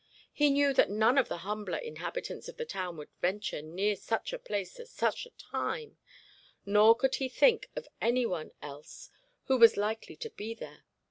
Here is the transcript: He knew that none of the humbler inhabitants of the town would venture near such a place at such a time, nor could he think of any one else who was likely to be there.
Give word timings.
He 0.33 0.49
knew 0.49 0.73
that 0.73 0.89
none 0.89 1.19
of 1.19 1.27
the 1.27 1.37
humbler 1.45 1.77
inhabitants 1.77 2.47
of 2.49 2.57
the 2.57 2.65
town 2.65 2.97
would 2.97 3.11
venture 3.21 3.61
near 3.61 3.95
such 3.95 4.33
a 4.33 4.39
place 4.39 4.79
at 4.79 4.87
such 4.87 5.27
a 5.27 5.29
time, 5.29 5.99
nor 6.65 6.95
could 6.95 7.13
he 7.13 7.29
think 7.29 7.69
of 7.75 7.87
any 8.01 8.25
one 8.25 8.51
else 8.63 9.11
who 9.43 9.59
was 9.59 9.77
likely 9.77 10.15
to 10.15 10.31
be 10.31 10.55
there. 10.55 10.85